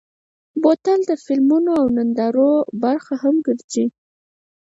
بوتل 0.61 0.99
د 1.09 1.11
فلمونو 1.23 1.71
او 1.81 1.85
نندارو 1.95 2.51
برخه 2.83 3.13
هم 3.23 3.35
ګرځي. 3.45 3.85